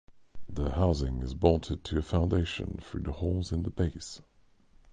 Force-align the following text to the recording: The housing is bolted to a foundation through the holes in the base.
The 0.49 0.71
housing 0.71 1.21
is 1.21 1.35
bolted 1.35 1.83
to 1.83 1.99
a 1.99 2.01
foundation 2.01 2.79
through 2.81 3.03
the 3.03 3.11
holes 3.11 3.51
in 3.51 3.61
the 3.61 3.69
base. 3.69 4.19